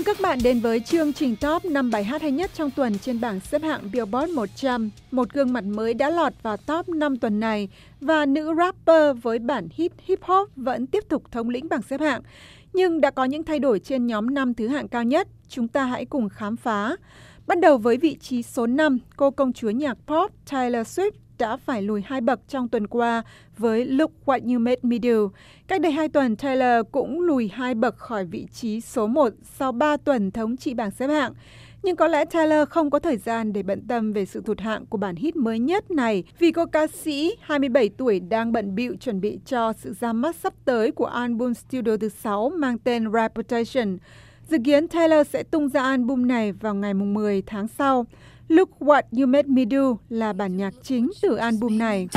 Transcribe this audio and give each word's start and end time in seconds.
mừng 0.00 0.04
các 0.04 0.20
bạn 0.20 0.38
đến 0.42 0.60
với 0.60 0.80
chương 0.80 1.12
trình 1.12 1.36
top 1.36 1.64
5 1.64 1.90
bài 1.90 2.04
hát 2.04 2.22
hay 2.22 2.32
nhất 2.32 2.50
trong 2.54 2.70
tuần 2.70 2.98
trên 2.98 3.20
bảng 3.20 3.40
xếp 3.40 3.62
hạng 3.62 3.90
Billboard 3.92 4.32
100. 4.32 4.90
Một 5.10 5.32
gương 5.32 5.52
mặt 5.52 5.64
mới 5.64 5.94
đã 5.94 6.10
lọt 6.10 6.32
vào 6.42 6.56
top 6.56 6.88
5 6.88 7.16
tuần 7.16 7.40
này 7.40 7.68
và 8.00 8.26
nữ 8.26 8.54
rapper 8.56 9.16
với 9.22 9.38
bản 9.38 9.68
hit 9.72 9.92
hip 10.04 10.22
hop 10.22 10.50
vẫn 10.56 10.86
tiếp 10.86 11.04
tục 11.08 11.22
thống 11.30 11.48
lĩnh 11.48 11.68
bảng 11.68 11.82
xếp 11.82 12.00
hạng. 12.00 12.22
Nhưng 12.72 13.00
đã 13.00 13.10
có 13.10 13.24
những 13.24 13.44
thay 13.44 13.58
đổi 13.58 13.78
trên 13.78 14.06
nhóm 14.06 14.34
năm 14.34 14.54
thứ 14.54 14.68
hạng 14.68 14.88
cao 14.88 15.04
nhất. 15.04 15.28
Chúng 15.48 15.68
ta 15.68 15.84
hãy 15.84 16.04
cùng 16.04 16.28
khám 16.28 16.56
phá. 16.56 16.96
Bắt 17.46 17.60
đầu 17.60 17.78
với 17.78 17.96
vị 17.96 18.16
trí 18.20 18.42
số 18.42 18.66
5, 18.66 18.98
cô 19.16 19.30
công 19.30 19.52
chúa 19.52 19.70
nhạc 19.70 19.98
pop 20.06 20.32
Taylor 20.50 20.86
Swift 20.86 21.10
đã 21.40 21.56
phải 21.56 21.82
lùi 21.82 22.02
hai 22.06 22.20
bậc 22.20 22.40
trong 22.48 22.68
tuần 22.68 22.86
qua 22.86 23.22
với 23.58 23.84
Look 23.84 24.10
What 24.24 24.52
You 24.52 24.58
Made 24.58 24.80
Me 24.82 24.96
Do. 25.02 25.28
Cách 25.68 25.80
đây 25.80 25.92
hai 25.92 26.08
tuần, 26.08 26.36
Taylor 26.36 26.86
cũng 26.92 27.20
lùi 27.20 27.48
hai 27.48 27.74
bậc 27.74 27.98
khỏi 27.98 28.24
vị 28.24 28.46
trí 28.52 28.80
số 28.80 29.06
1 29.06 29.32
sau 29.58 29.72
3 29.72 29.96
tuần 29.96 30.30
thống 30.30 30.56
trị 30.56 30.74
bảng 30.74 30.90
xếp 30.90 31.06
hạng. 31.06 31.32
Nhưng 31.82 31.96
có 31.96 32.06
lẽ 32.06 32.24
Taylor 32.24 32.68
không 32.68 32.90
có 32.90 32.98
thời 32.98 33.16
gian 33.16 33.52
để 33.52 33.62
bận 33.62 33.82
tâm 33.88 34.12
về 34.12 34.26
sự 34.26 34.42
thụt 34.46 34.60
hạng 34.60 34.86
của 34.86 34.98
bản 34.98 35.16
hit 35.16 35.36
mới 35.36 35.58
nhất 35.58 35.90
này 35.90 36.24
vì 36.38 36.52
cô 36.52 36.66
ca 36.66 36.86
sĩ 36.86 37.36
27 37.40 37.88
tuổi 37.88 38.20
đang 38.20 38.52
bận 38.52 38.74
bịu 38.74 38.96
chuẩn 39.00 39.20
bị 39.20 39.38
cho 39.46 39.72
sự 39.72 39.94
ra 40.00 40.12
mắt 40.12 40.36
sắp 40.36 40.52
tới 40.64 40.90
của 40.90 41.06
album 41.06 41.52
studio 41.52 41.96
thứ 42.00 42.08
6 42.08 42.52
mang 42.56 42.78
tên 42.78 43.12
Reputation. 43.12 43.98
Dự 44.48 44.58
kiến 44.64 44.88
Taylor 44.88 45.26
sẽ 45.28 45.42
tung 45.42 45.68
ra 45.68 45.82
album 45.82 46.26
này 46.26 46.52
vào 46.52 46.74
ngày 46.74 46.94
10 46.94 47.42
tháng 47.42 47.68
sau. 47.68 48.06
Look 48.50 48.70
What 48.80 49.02
You 49.12 49.26
Made 49.26 49.48
Me 49.48 49.64
Do 49.64 49.96
là 50.08 50.32
bản 50.32 50.56
nhạc 50.56 50.74
chính 50.82 51.10
từ 51.22 51.36
album 51.36 51.78
này. 51.78 52.08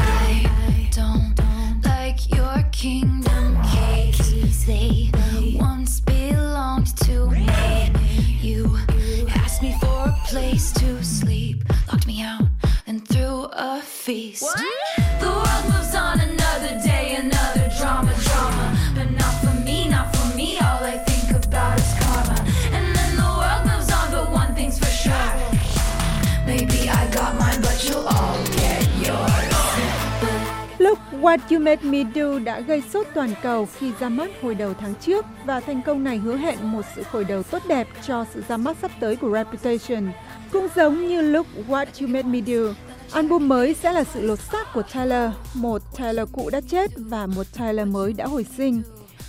What 31.24 31.40
You 31.52 31.60
Made 31.60 31.82
Me 31.84 32.04
Do 32.16 32.40
đã 32.40 32.60
gây 32.60 32.84
sốt 32.94 33.08
toàn 33.14 33.34
cầu 33.44 33.68
khi 33.80 33.92
ra 34.00 34.10
mắt 34.10 34.30
hồi 34.42 34.56
đầu 34.56 34.74
tháng 34.74 34.94
trước 34.96 35.26
và 35.46 35.60
thành 35.60 35.82
công 35.86 36.04
này 36.04 36.18
hứa 36.18 36.38
hẹn 36.38 36.58
một 36.72 36.82
sự 36.96 37.04
khởi 37.04 37.24
đầu 37.24 37.44
tốt 37.44 37.62
đẹp 37.68 37.88
cho 38.08 38.26
sự 38.34 38.44
ra 38.48 38.58
mắt 38.58 38.78
sắp 38.82 38.92
tới 39.00 39.16
của 39.16 39.34
Reputation. 39.34 40.12
Cũng 40.52 40.68
giống 40.76 41.08
như 41.08 41.22
lúc 41.22 41.48
What 41.68 41.86
You 42.02 42.08
Made 42.08 42.28
Me 42.28 42.40
Do, 42.40 42.74
album 43.12 43.48
mới 43.48 43.74
sẽ 43.74 43.94
là 43.94 44.04
sự 44.04 44.22
lột 44.22 44.40
xác 44.40 44.74
của 44.74 44.84
Tyler, 44.94 45.32
một 45.54 45.82
Tyler 45.98 46.28
cũ 46.32 46.50
đã 46.50 46.62
chết 46.62 46.92
và 46.96 47.26
một 47.26 47.44
Tyler 47.60 47.88
mới 47.88 48.14
đã 48.14 48.26
hồi 48.26 48.46
sinh. 48.58 48.82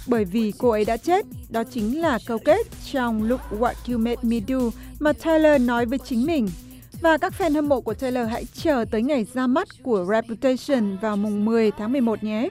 Bởi 0.07 0.25
vì 0.25 0.53
cô 0.59 0.71
ấy 0.71 0.85
đã 0.85 0.97
chết, 0.97 1.27
đó 1.49 1.63
chính 1.65 2.01
là 2.01 2.19
câu 2.27 2.39
kết 2.39 2.67
trong 2.93 3.23
lúc 3.23 3.41
What 3.51 3.75
You 3.89 3.99
Made 3.99 4.23
Me 4.23 4.37
Do 4.47 4.59
mà 5.01 5.13
Tyler 5.13 5.63
nói 5.63 5.87
với 5.87 5.99
chính 5.99 6.27
mình 6.27 6.49
và 7.01 7.19
các 7.19 7.33
fan 7.39 7.55
hâm 7.55 7.69
mộ 7.69 7.81
của 7.81 7.95
Taylor 7.95 8.29
hãy 8.29 8.45
chờ 8.53 8.85
tới 8.91 9.03
ngày 9.03 9.27
ra 9.35 9.47
mắt 9.47 9.69
của 9.83 10.07
Reputation 10.11 10.97
vào 10.97 11.17
mùng 11.17 11.45
10 11.45 11.71
tháng 11.71 11.93
11 11.93 12.25
nhé. 12.25 12.49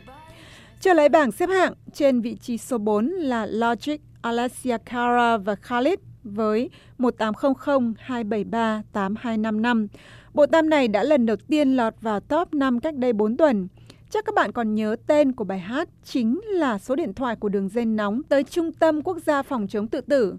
Trở 0.82 0.94
lại 0.94 1.10
bảng 1.10 1.32
xếp 1.32 1.50
hạng, 1.50 1.74
trên 1.94 2.22
vị 2.22 2.36
trí 2.42 2.58
số 2.58 2.78
4 2.78 3.06
là 3.08 3.46
Logic, 3.46 4.02
Alessia 4.22 4.78
Cara 4.86 5.38
và 5.38 5.56
Khalid 5.56 6.00
với 6.24 6.70
1800 6.98 7.94
273 7.98 8.84
8255. 8.94 9.88
Bộ 10.34 10.46
tam 10.46 10.70
này 10.70 10.88
đã 10.88 11.04
lần 11.04 11.26
đầu 11.26 11.38
tiên 11.48 11.76
lọt 11.76 11.94
vào 12.02 12.20
top 12.20 12.54
5 12.54 12.80
cách 12.80 12.96
đây 12.96 13.14
4 13.14 13.38
tuần. 13.38 13.68
Chắc 14.10 14.26
các 14.26 14.36
bạn 14.36 14.52
còn 14.52 14.76
nhớ 14.76 14.96
tên 15.08 15.32
của 15.32 15.44
bài 15.44 15.60
hát 15.60 15.90
chính 16.04 16.42
là 16.44 16.80
số 16.80 16.96
điện 16.96 17.14
thoại 17.14 17.36
của 17.36 17.50
đường 17.50 17.70
dây 17.70 17.86
nóng 17.86 18.24
tới 18.24 18.44
Trung 18.44 18.72
tâm 18.72 19.02
Quốc 19.02 19.18
gia 19.26 19.42
phòng 19.42 19.68
chống 19.68 19.88
tự 19.88 20.02
tử. 20.02 20.36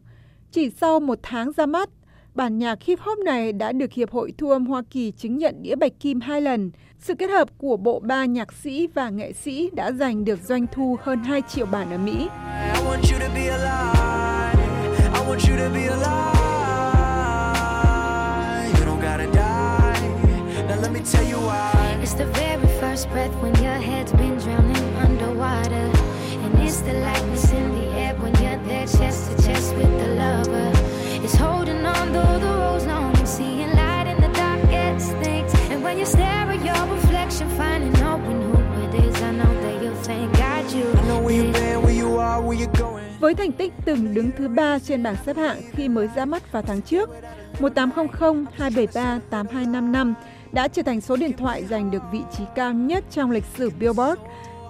Chỉ 0.50 0.70
sau 0.70 1.00
một 1.00 1.18
tháng 1.22 1.52
ra 1.52 1.66
mắt, 1.66 1.88
Bản 2.34 2.58
nhạc 2.58 2.82
hip 2.82 3.00
hop 3.00 3.18
này 3.18 3.52
đã 3.52 3.72
được 3.72 3.92
Hiệp 3.92 4.10
hội 4.10 4.32
Thu 4.38 4.50
âm 4.50 4.66
Hoa 4.66 4.82
Kỳ 4.90 5.10
chứng 5.10 5.38
nhận 5.38 5.62
đĩa 5.62 5.74
bạch 5.74 5.92
kim 6.00 6.20
hai 6.20 6.40
lần. 6.40 6.70
Sự 6.98 7.14
kết 7.14 7.30
hợp 7.30 7.48
của 7.58 7.76
bộ 7.76 8.00
ba 8.00 8.24
nhạc 8.24 8.52
sĩ 8.52 8.86
và 8.94 9.10
nghệ 9.10 9.32
sĩ 9.32 9.70
đã 9.72 9.92
giành 9.92 10.24
được 10.24 10.40
doanh 10.42 10.66
thu 10.72 10.96
hơn 11.02 11.18
2 11.18 11.42
triệu 11.48 11.66
bản 11.66 11.90
ở 11.90 11.98
Mỹ. 11.98 12.28
It's 22.02 22.18
the 22.18 22.26
very 22.26 22.66
first 22.80 23.08
breath 23.12 23.32
when 23.42 23.54
your 23.54 23.80
head's 23.80 24.12
been 24.12 24.38
drowning 24.38 24.96
underwater. 25.02 25.90
And 26.42 26.58
it's 26.58 26.80
the 26.86 26.92
lightness 26.92 27.52
in 27.52 27.74
the 27.74 27.86
air 27.98 28.14
when 28.22 28.32
you're 28.42 28.68
there 28.68 28.86
chest 28.86 29.30
to 29.30 29.42
chest 29.42 29.74
with 29.74 29.98
the 29.98 30.08
lover. 30.08 30.73
Với 43.24 43.34
thành 43.34 43.52
tích 43.52 43.72
từng 43.84 44.14
đứng 44.14 44.30
thứ 44.38 44.48
ba 44.48 44.78
trên 44.78 45.02
bảng 45.02 45.16
xếp 45.26 45.36
hạng 45.36 45.60
khi 45.72 45.88
mới 45.88 46.08
ra 46.16 46.24
mắt 46.24 46.52
vào 46.52 46.62
tháng 46.62 46.82
trước, 46.82 47.10
1800 47.60 48.46
273 48.52 49.20
8255 49.30 50.14
đã 50.52 50.68
trở 50.68 50.82
thành 50.82 51.00
số 51.00 51.16
điện 51.16 51.32
thoại 51.32 51.64
giành 51.64 51.90
được 51.90 52.02
vị 52.12 52.20
trí 52.36 52.44
cao 52.54 52.72
nhất 52.72 53.04
trong 53.10 53.30
lịch 53.30 53.44
sử 53.56 53.70
Billboard 53.80 54.20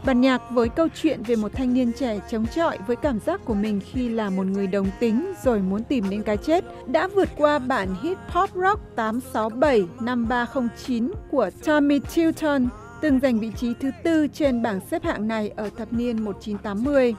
Bản 0.06 0.20
nhạc 0.20 0.42
với 0.50 0.69
câu 0.69 0.88
chuyện 1.03 1.22
về 1.22 1.37
một 1.37 1.53
thanh 1.53 1.75
niên 1.75 1.92
trẻ 1.92 2.20
chống 2.31 2.47
chọi 2.47 2.78
với 2.87 2.97
cảm 2.97 3.20
giác 3.20 3.41
của 3.44 3.54
mình 3.54 3.81
khi 3.92 4.09
là 4.09 4.31
một 4.31 4.47
người 4.47 4.66
đồng 4.66 4.86
tính 5.00 5.32
rồi 5.44 5.59
muốn 5.59 5.84
tìm 5.84 6.10
đến 6.10 6.22
cái 6.22 6.36
chết 6.36 6.65
đã 6.86 7.09
vượt 7.09 7.28
qua 7.36 7.59
bản 7.59 7.88
hit 8.03 8.19
pop 8.34 8.50
rock 8.54 8.97
867 8.97 9.82
5309 10.00 11.10
của 11.31 11.50
Tommy 11.66 12.00
Tilton, 12.15 12.69
từng 13.00 13.21
giành 13.21 13.38
vị 13.38 13.50
trí 13.56 13.75
thứ 13.81 13.91
tư 14.04 14.26
trên 14.32 14.62
bảng 14.62 14.81
xếp 14.91 15.04
hạng 15.04 15.28
này 15.28 15.53
ở 15.56 15.71
thập 15.76 15.92
niên 15.92 16.25
1980. 16.25 17.15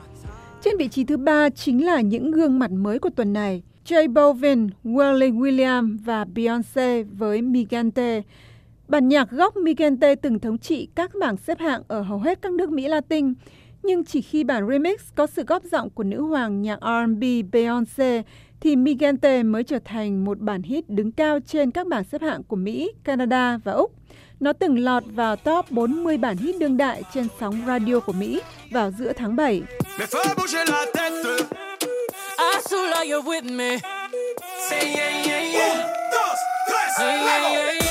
Trên 0.66 0.78
vị 0.78 0.88
trí 0.88 1.03
thứ 1.03 1.18
ba 1.18 1.50
chính 1.50 1.86
là 1.86 2.02
những 2.02 2.31
gương 2.31 2.59
mặt 2.59 2.72
mới 2.72 3.00
của 3.00 3.09
tuần 3.09 3.34
này, 3.34 3.64
J 3.86 4.14
Balvin, 4.14 4.68
Willie 4.84 5.40
William 5.40 5.98
và 6.03 6.26
Beyoncé 6.26 7.03
với 7.03 7.42
Migante 7.42 8.22
Bản 8.88 9.08
nhạc 9.08 9.31
gốc 9.31 9.58
Migante 9.58 10.16
từng 10.16 10.40
thống 10.40 10.58
trị 10.58 10.88
các 10.96 11.12
bảng 11.20 11.38
xếp 11.38 11.59
hạng 11.59 11.81
ở 11.88 12.02
hầu 12.02 12.20
hết 12.20 12.42
các 12.42 12.52
nước 12.52 12.70
Mỹ 12.70 12.88
Latin, 12.88 13.34
nhưng 13.84 14.06
chỉ 14.06 14.22
khi 14.22 14.44
bản 14.44 14.68
remix 14.70 15.02
có 15.16 15.28
sự 15.28 15.44
góp 15.44 15.64
giọng 15.64 15.90
của 15.90 16.03
nữ 16.03 16.22
hoàng 16.22 16.62
nhạc 16.62 16.80
R&B 16.82 17.24
Beyoncé 17.52 18.24
thì 18.66 18.76
Migente 18.76 19.44
mới 19.44 19.64
trở 19.64 19.80
thành 19.86 20.26
một 20.26 20.40
bản 20.40 20.62
hit 20.62 20.90
đứng 20.90 21.12
cao 21.12 21.40
trên 21.48 21.72
các 21.72 21.88
bảng 21.88 22.03
xếp 22.03 22.22
hạng 22.22 22.44
của 22.44 22.56
Mỹ, 22.56 22.92
Canada 23.03 23.59
và 23.64 23.72
Úc. 23.72 23.92
Nó 24.40 24.53
từng 24.53 24.80
lọt 24.80 25.03
vào 25.08 25.36
top 25.36 25.72
40 25.72 26.18
bản 26.18 26.38
hit 26.38 26.59
đương 26.59 26.78
đại 26.78 27.03
trên 27.14 27.28
sóng 27.40 27.62
radio 27.68 28.00
của 28.00 28.14
Mỹ 28.14 28.42
vào 28.72 28.92
giữa 28.92 29.14
tháng 29.14 29.36
7. 29.36 29.62
in 33.38 33.58
the 36.08 36.32
ocean. 36.97 37.78
And 37.78 37.84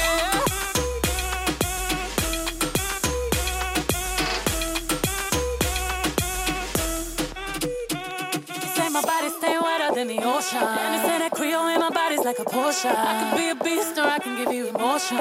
they 10.52 11.00
say 11.08 11.19
that 11.19 11.31
Creole 11.32 11.69
in 11.69 11.81
my 11.81 11.91
body's 11.91 12.25
like 12.25 12.38
a 12.38 12.44
Porsche. 12.44 12.93
I 12.94 13.12
could 13.20 13.38
be 13.38 13.49
a 13.49 13.55
beast 13.55 13.99
or 13.99 14.05
I 14.05 14.19
can 14.19 14.37
give 14.37 14.52
you 14.52 14.69
emotion. 14.69 15.19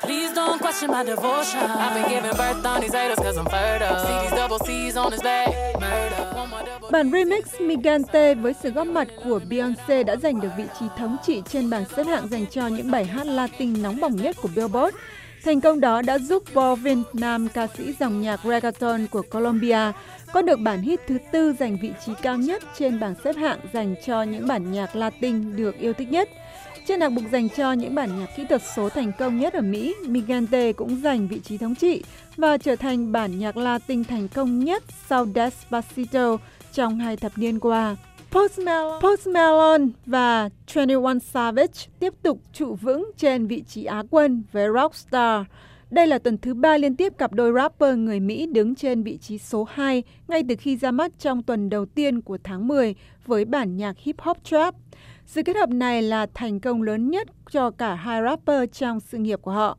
Please 0.00 0.32
don't 0.34 0.60
question 0.60 0.90
my 0.90 1.04
devotion. 1.04 1.60
I've 1.60 1.94
been 1.94 2.08
giving 2.08 2.36
birth 2.36 2.64
on 2.64 2.80
these 2.80 2.94
haters 2.94 3.18
cause 3.18 3.36
I'm 3.36 3.46
fertile. 3.46 3.98
See 4.04 4.18
these 4.22 4.36
double 4.38 4.58
C's 4.58 4.96
on 4.96 5.12
his 5.12 5.22
back. 5.22 5.48
Bản 6.90 7.10
remix 7.10 7.60
Migante 7.60 8.34
với 8.34 8.54
sự 8.62 8.70
góp 8.70 8.86
mặt 8.86 9.08
của 9.24 9.40
Beyoncé 9.48 10.02
đã 10.02 10.16
giành 10.16 10.40
được 10.40 10.50
vị 10.56 10.64
trí 10.80 10.86
thống 10.96 11.16
trị 11.26 11.42
trên 11.48 11.70
bảng 11.70 11.84
xếp 11.96 12.06
hạng 12.06 12.28
dành 12.28 12.46
cho 12.46 12.66
những 12.66 12.90
bài 12.90 13.04
hát 13.04 13.26
Latin 13.26 13.82
nóng 13.82 14.00
bỏng 14.00 14.16
nhất 14.16 14.36
của 14.42 14.48
Billboard. 14.56 14.96
Thành 15.48 15.60
công 15.60 15.80
đó 15.80 16.02
đã 16.02 16.18
giúp 16.18 16.42
Balvin, 16.54 17.02
nam 17.12 17.48
ca 17.54 17.66
sĩ 17.66 17.92
dòng 18.00 18.22
nhạc 18.22 18.40
reggaeton 18.44 19.06
của 19.10 19.22
Colombia, 19.30 19.92
có 20.32 20.42
được 20.42 20.60
bản 20.60 20.82
hit 20.82 21.00
thứ 21.06 21.18
tư 21.32 21.54
giành 21.60 21.78
vị 21.82 21.92
trí 22.06 22.12
cao 22.22 22.36
nhất 22.36 22.62
trên 22.78 23.00
bảng 23.00 23.14
xếp 23.24 23.36
hạng 23.36 23.58
dành 23.72 23.94
cho 24.06 24.22
những 24.22 24.46
bản 24.46 24.72
nhạc 24.72 24.96
Latin 24.96 25.56
được 25.56 25.78
yêu 25.78 25.92
thích 25.92 26.08
nhất. 26.10 26.28
Trên 26.86 27.00
hạng 27.00 27.14
mục 27.14 27.24
dành 27.32 27.48
cho 27.48 27.72
những 27.72 27.94
bản 27.94 28.20
nhạc 28.20 28.26
kỹ 28.36 28.44
thuật 28.48 28.62
số 28.76 28.88
thành 28.88 29.12
công 29.18 29.38
nhất 29.38 29.52
ở 29.52 29.60
Mỹ, 29.60 29.94
Migante 30.06 30.72
cũng 30.72 31.00
giành 31.02 31.28
vị 31.28 31.40
trí 31.40 31.58
thống 31.58 31.74
trị 31.74 32.02
và 32.36 32.58
trở 32.58 32.76
thành 32.76 33.12
bản 33.12 33.38
nhạc 33.38 33.56
Latin 33.56 34.04
thành 34.04 34.28
công 34.28 34.64
nhất 34.64 34.82
sau 35.08 35.26
Despacito 35.34 36.36
trong 36.72 36.98
hai 36.98 37.16
thập 37.16 37.38
niên 37.38 37.60
qua. 37.60 37.96
Post 38.30 38.58
Malone, 38.58 39.00
Post 39.00 39.26
Malone 39.28 39.84
và 40.06 40.48
21 40.74 41.22
Savage 41.22 41.86
tiếp 41.98 42.14
tục 42.22 42.40
trụ 42.52 42.74
vững 42.74 43.10
trên 43.16 43.46
vị 43.46 43.62
trí 43.68 43.84
Á 43.84 44.02
quân 44.10 44.42
với 44.52 44.68
Rockstar. 44.74 45.42
Đây 45.90 46.06
là 46.06 46.18
tuần 46.18 46.38
thứ 46.38 46.54
ba 46.54 46.76
liên 46.76 46.96
tiếp 46.96 47.12
cặp 47.18 47.32
đôi 47.32 47.52
rapper 47.52 47.96
người 47.96 48.20
Mỹ 48.20 48.46
đứng 48.46 48.74
trên 48.74 49.02
vị 49.02 49.18
trí 49.18 49.38
số 49.38 49.66
2 49.70 50.02
ngay 50.28 50.42
từ 50.48 50.54
khi 50.58 50.76
ra 50.76 50.90
mắt 50.90 51.12
trong 51.18 51.42
tuần 51.42 51.70
đầu 51.70 51.86
tiên 51.86 52.20
của 52.20 52.38
tháng 52.44 52.68
10 52.68 52.94
với 53.26 53.44
bản 53.44 53.76
nhạc 53.76 53.98
hip 53.98 54.20
hop 54.20 54.44
trap. 54.44 54.74
Sự 55.26 55.42
kết 55.42 55.56
hợp 55.56 55.68
này 55.68 56.02
là 56.02 56.26
thành 56.34 56.60
công 56.60 56.82
lớn 56.82 57.10
nhất 57.10 57.28
cho 57.50 57.70
cả 57.70 57.94
hai 57.94 58.22
rapper 58.22 58.70
trong 58.72 59.00
sự 59.00 59.18
nghiệp 59.18 59.38
của 59.42 59.50
họ. 59.52 59.78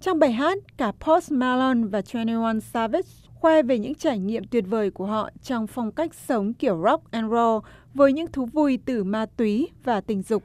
Trong 0.00 0.18
bài 0.18 0.32
hát, 0.32 0.58
cả 0.76 0.92
Post 1.00 1.32
Malone 1.32 1.80
và 1.90 2.02
21 2.12 2.62
Savage 2.62 3.08
khoe 3.40 3.62
về 3.62 3.78
những 3.78 3.94
trải 3.94 4.18
nghiệm 4.18 4.44
tuyệt 4.44 4.64
vời 4.68 4.90
của 4.90 5.06
họ 5.06 5.30
trong 5.42 5.66
phong 5.66 5.92
cách 5.92 6.14
sống 6.14 6.54
kiểu 6.54 6.82
rock 6.84 7.10
and 7.10 7.32
roll 7.32 7.58
với 7.94 8.12
những 8.12 8.32
thú 8.32 8.46
vui 8.46 8.78
từ 8.84 9.04
ma 9.04 9.26
túy 9.36 9.68
và 9.84 10.00
tình 10.00 10.22
dục. 10.22 10.42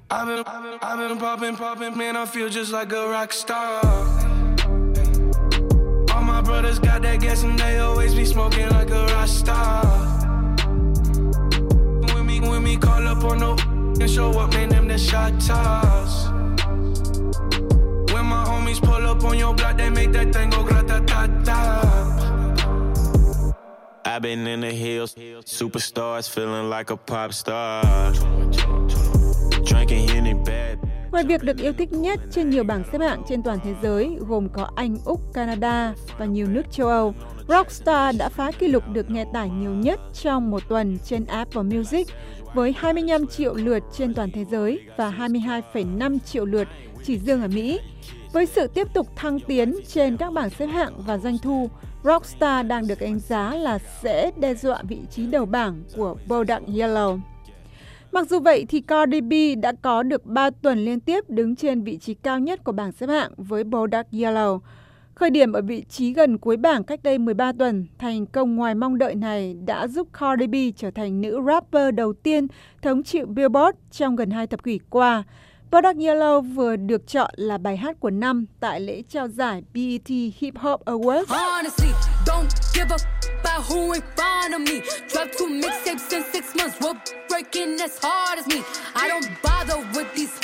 brothers 6.45 6.79
got 6.79 7.01
that 7.01 7.19
gas 7.21 7.43
and 7.43 7.59
they 7.59 7.77
always 7.77 8.13
be 8.15 8.25
smoking 8.25 8.67
like 8.69 8.91
a. 8.91 9.05
When 12.13 12.25
me, 12.25 12.39
when 12.39 12.63
me 12.63 12.77
call 12.77 13.07
up 13.07 13.23
on 13.23 13.39
no 13.39 13.55
and 13.99 14.09
show 14.09 14.29
up, 14.29 14.53
man, 14.53 14.69
them 14.69 14.87
the 14.87 14.97
shot 14.97 15.31
toss. 15.47 16.29
When 18.13 18.25
my 18.25 18.45
homies 18.45 18.79
pull 18.79 19.05
up 19.07 19.23
on 19.23 19.37
your 19.37 19.55
block, 19.55 19.77
they 19.77 19.89
make 19.89 20.11
that 20.13 20.33
thing 20.33 20.49
go 20.51 20.63
grata 20.63 21.01
ta 21.07 21.27
ta. 21.45 21.84
I've 24.15 24.21
been 24.21 24.45
in 24.45 24.61
the 24.61 24.71
hills, 24.71 25.15
superstars 25.45 26.29
feeling 26.29 26.69
like 26.69 26.89
a 26.89 26.95
pop 26.95 27.33
star. 27.33 27.83
Drinking 29.65 30.07
any 30.15 30.33
bad. 30.33 30.77
Ngoài 31.11 31.23
việc 31.23 31.43
được 31.43 31.57
yêu 31.57 31.73
thích 31.73 31.91
nhất 31.91 32.19
trên 32.31 32.49
nhiều 32.49 32.63
bảng 32.63 32.83
xếp 32.91 33.01
hạng 33.01 33.23
trên 33.29 33.43
toàn 33.43 33.59
thế 33.63 33.73
giới, 33.81 34.17
gồm 34.19 34.49
có 34.49 34.69
Anh, 34.75 34.97
Úc, 35.05 35.33
Canada 35.33 35.93
và 36.17 36.25
nhiều 36.25 36.47
nước 36.47 36.61
châu 36.71 36.87
Âu, 36.87 37.13
Rockstar 37.47 38.17
đã 38.17 38.29
phá 38.29 38.51
kỷ 38.51 38.67
lục 38.67 38.83
được 38.93 39.09
nghe 39.09 39.25
tải 39.33 39.49
nhiều 39.49 39.71
nhất 39.71 39.99
trong 40.13 40.51
một 40.51 40.63
tuần 40.69 40.97
trên 41.05 41.25
Apple 41.25 41.63
Music 41.63 42.07
với 42.53 42.75
25 42.77 43.27
triệu 43.27 43.53
lượt 43.53 43.83
trên 43.97 44.13
toàn 44.13 44.31
thế 44.31 44.45
giới 44.45 44.79
và 44.97 45.11
22,5 45.11 46.17
triệu 46.25 46.45
lượt 46.45 46.67
chỉ 47.03 47.19
riêng 47.19 47.41
ở 47.41 47.47
Mỹ. 47.47 47.79
Với 48.33 48.45
sự 48.45 48.67
tiếp 48.67 48.87
tục 48.93 49.07
thăng 49.15 49.39
tiến 49.39 49.75
trên 49.87 50.17
các 50.17 50.33
bảng 50.33 50.49
xếp 50.49 50.65
hạng 50.65 50.93
và 50.97 51.17
doanh 51.17 51.37
thu, 51.37 51.69
Rockstar 52.05 52.67
đang 52.67 52.87
được 52.87 52.99
đánh 52.99 53.19
giá 53.19 53.55
là 53.55 53.79
sẽ 54.01 54.31
đe 54.37 54.55
dọa 54.55 54.81
vị 54.87 54.99
trí 55.09 55.27
đầu 55.27 55.45
bảng 55.45 55.83
của 55.95 56.15
Bodak 56.27 56.63
Yellow. 56.67 57.19
Mặc 58.11 58.29
dù 58.29 58.39
vậy 58.39 58.65
thì 58.69 58.81
Cardi 58.81 59.21
B 59.21 59.33
đã 59.61 59.73
có 59.81 60.03
được 60.03 60.25
3 60.25 60.49
tuần 60.49 60.85
liên 60.85 60.99
tiếp 60.99 61.29
đứng 61.29 61.55
trên 61.55 61.83
vị 61.83 61.97
trí 61.97 62.13
cao 62.13 62.39
nhất 62.39 62.63
của 62.63 62.71
bảng 62.71 62.91
xếp 62.91 63.07
hạng 63.07 63.31
với 63.37 63.63
Bodak 63.63 64.07
Yellow. 64.11 64.59
Khởi 65.15 65.29
điểm 65.29 65.53
ở 65.53 65.61
vị 65.61 65.83
trí 65.89 66.13
gần 66.13 66.37
cuối 66.37 66.57
bảng 66.57 66.83
cách 66.83 66.99
đây 67.03 67.17
13 67.17 67.51
tuần, 67.51 67.87
thành 67.97 68.25
công 68.25 68.55
ngoài 68.55 68.75
mong 68.75 68.97
đợi 68.97 69.15
này 69.15 69.55
đã 69.65 69.87
giúp 69.87 70.07
Cardi 70.19 70.47
B 70.47 70.55
trở 70.77 70.91
thành 70.91 71.21
nữ 71.21 71.41
rapper 71.47 71.95
đầu 71.95 72.13
tiên 72.13 72.47
thống 72.81 73.03
trị 73.03 73.19
Billboard 73.25 73.77
trong 73.91 74.15
gần 74.15 74.31
hai 74.31 74.47
thập 74.47 74.63
kỷ 74.63 74.79
qua. 74.89 75.23
Bodak 75.75 75.97
Yellow 75.97 76.41
vừa 76.41 76.75
được 76.75 77.07
chọn 77.07 77.29
là 77.37 77.57
bài 77.57 77.77
hát 77.77 77.99
của 77.99 78.09
năm 78.09 78.45
tại 78.59 78.79
lễ 78.79 79.01
trao 79.09 79.27
giải 79.27 79.61
BET 79.73 80.09
Hip 80.39 80.57
Hop 80.57 80.85
Awards. 80.85 81.25
Honestly, 81.27 81.89
don't 82.25 82.49
give 82.73 82.87
a 82.89 82.97
about 83.43 83.65
who 83.69 83.93
in 83.93 84.01
front 84.15 84.53
of 84.53 84.61
me. 84.61 84.79
Drop 85.13 85.27
two 85.37 85.47
mixtapes 85.47 86.11
in 86.11 86.23
six 86.33 86.55
months. 86.55 86.79
We're 86.81 86.99
breaking 87.29 87.81
as 87.81 87.99
hard 88.01 88.39
as 88.39 88.47
me. 88.47 88.61
I 88.95 89.07
don't 89.07 89.27
bother 89.43 89.77
with 89.93 90.07
these. 90.15 90.39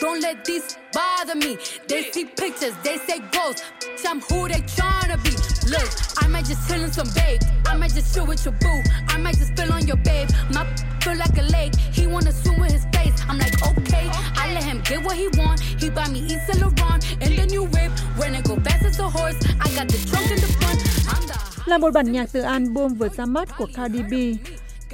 Don't 0.00 0.20
let 0.20 0.44
these 0.44 0.76
bother 0.92 1.36
me. 1.36 1.56
They 1.88 2.02
see 2.12 2.24
pictures, 2.24 2.74
they 2.82 2.98
say 3.06 3.20
goals. 3.32 3.62
I'm 4.08 4.20
who 4.20 4.48
they 4.48 4.62
tryna 4.76 5.16
be. 5.22 5.30
Look, 5.70 5.88
I 6.22 6.26
might 6.28 6.44
just 6.44 6.68
chill 6.68 6.84
in 6.84 6.92
some 6.92 7.08
babe. 7.14 7.40
I 7.66 7.76
might 7.76 7.94
just 7.94 8.14
chill 8.14 8.26
with 8.26 8.44
your 8.44 8.54
boo. 8.60 8.82
I 9.08 9.16
might 9.18 9.38
just 9.38 9.52
spill 9.52 9.72
on 9.72 9.86
your 9.86 9.96
babe. 9.98 10.28
My 10.52 10.66
feel 11.02 11.16
like 11.16 11.36
a 11.38 11.46
lake. 11.56 11.74
He 11.98 12.06
wanna 12.06 12.32
swim 12.32 12.60
with 12.60 12.72
his 12.72 12.86
face. 12.94 13.16
I'm 13.28 13.38
like, 13.38 13.56
okay. 13.70 14.06
I 14.42 14.54
let 14.54 14.64
him 14.64 14.80
get 14.88 15.04
what 15.04 15.16
he 15.16 15.28
want. 15.38 15.60
He 15.60 15.90
buy 15.90 16.08
me 16.08 16.20
East 16.20 16.46
Saint 16.46 16.60
Laurent 16.62 17.00
and 17.22 17.32
the 17.38 17.46
new 17.46 17.64
whip. 17.64 17.90
When 18.18 18.34
it 18.34 18.44
go 18.44 18.54
fast 18.56 18.84
as 18.84 18.98
a 19.00 19.08
horse, 19.08 19.38
I 19.64 19.68
got 19.76 19.88
the 19.88 19.98
trunk 20.08 20.30
in 20.30 20.38
the 20.44 20.50
front. 20.58 20.80
I'm 21.12 21.22
the 21.28 21.42
là 21.66 21.78
một 21.78 21.90
bản 21.94 22.12
nhạc 22.12 22.28
từ 22.32 22.40
album 22.40 22.94
vừa 22.94 23.08
ra 23.08 23.26
mắt 23.26 23.48
của 23.58 23.66
Cardi 23.74 24.02
B. 24.02 24.14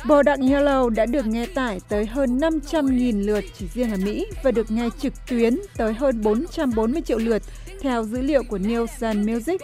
Bodak 0.07 0.39
Yellow 0.39 0.89
đã 0.89 1.07
được 1.07 1.27
nghe 1.27 1.47
tải 1.47 1.81
tới 1.89 2.07
hơn 2.07 2.39
500.000 2.39 3.27
lượt 3.27 3.45
chỉ 3.59 3.67
riêng 3.75 3.91
ở 3.91 3.97
Mỹ 3.97 4.27
và 4.43 4.51
được 4.51 4.71
nghe 4.71 4.89
trực 5.01 5.13
tuyến 5.27 5.61
tới 5.77 5.93
hơn 5.93 6.23
440 6.23 7.03
triệu 7.03 7.19
lượt 7.19 7.43
theo 7.81 8.05
dữ 8.05 8.21
liệu 8.21 8.43
của 8.49 8.59
Nielsen 8.59 9.33
Music. 9.33 9.61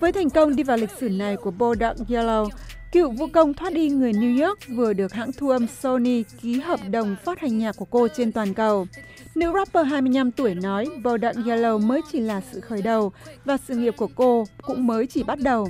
Với 0.00 0.12
thành 0.12 0.30
công 0.30 0.56
đi 0.56 0.62
vào 0.62 0.76
lịch 0.76 0.90
sử 1.00 1.08
này 1.08 1.36
của 1.36 1.50
Bodak 1.50 1.96
Yellow, 2.08 2.48
cựu 2.92 3.10
vũ 3.10 3.26
công 3.26 3.54
thoát 3.54 3.72
y 3.74 3.88
người 3.88 4.12
New 4.12 4.46
York 4.46 4.58
vừa 4.68 4.92
được 4.92 5.12
hãng 5.12 5.32
thu 5.32 5.48
âm 5.48 5.66
Sony 5.80 6.22
ký 6.22 6.60
hợp 6.60 6.80
đồng 6.90 7.16
phát 7.24 7.40
hành 7.40 7.58
nhạc 7.58 7.76
của 7.76 7.84
cô 7.84 8.08
trên 8.08 8.32
toàn 8.32 8.54
cầu. 8.54 8.86
Nữ 9.34 9.52
rapper 9.54 9.86
25 9.86 10.30
tuổi 10.30 10.54
nói 10.54 10.86
Bodak 11.04 11.36
Yellow 11.36 11.86
mới 11.86 12.00
chỉ 12.12 12.20
là 12.20 12.40
sự 12.52 12.60
khởi 12.60 12.82
đầu 12.82 13.12
và 13.44 13.56
sự 13.68 13.74
nghiệp 13.74 13.94
của 13.96 14.08
cô 14.14 14.44
cũng 14.62 14.86
mới 14.86 15.06
chỉ 15.06 15.22
bắt 15.22 15.38
đầu. 15.38 15.68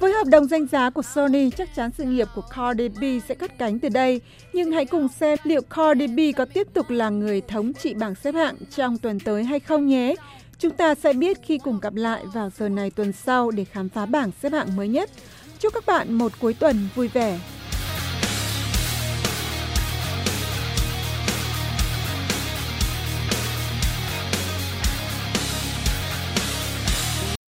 Với 0.00 0.12
hợp 0.12 0.26
đồng 0.26 0.46
danh 0.46 0.66
giá 0.66 0.90
của 0.90 1.02
Sony, 1.02 1.50
chắc 1.50 1.74
chắn 1.74 1.90
sự 1.98 2.04
nghiệp 2.04 2.28
của 2.34 2.42
Cardi 2.56 2.88
B 2.88 3.04
sẽ 3.28 3.34
cất 3.34 3.58
cánh 3.58 3.78
từ 3.78 3.88
đây. 3.88 4.20
Nhưng 4.52 4.72
hãy 4.72 4.84
cùng 4.84 5.08
xem 5.08 5.38
liệu 5.44 5.62
Cardi 5.62 6.06
B 6.06 6.36
có 6.36 6.44
tiếp 6.44 6.66
tục 6.74 6.90
là 6.90 7.10
người 7.10 7.40
thống 7.40 7.72
trị 7.72 7.94
bảng 7.94 8.14
xếp 8.14 8.34
hạng 8.34 8.56
trong 8.76 8.98
tuần 8.98 9.20
tới 9.20 9.44
hay 9.44 9.60
không 9.60 9.86
nhé. 9.86 10.14
Chúng 10.58 10.72
ta 10.72 10.94
sẽ 10.94 11.12
biết 11.12 11.38
khi 11.42 11.58
cùng 11.58 11.80
gặp 11.80 11.94
lại 11.94 12.24
vào 12.34 12.50
giờ 12.58 12.68
này 12.68 12.90
tuần 12.90 13.12
sau 13.12 13.50
để 13.50 13.64
khám 13.64 13.88
phá 13.88 14.06
bảng 14.06 14.30
xếp 14.42 14.52
hạng 14.52 14.76
mới 14.76 14.88
nhất. 14.88 15.10
Chúc 15.58 15.74
các 15.74 15.86
bạn 15.86 16.12
một 16.12 16.32
cuối 16.40 16.54
tuần 16.54 16.88
vui 16.94 17.08
vẻ. 17.08 17.38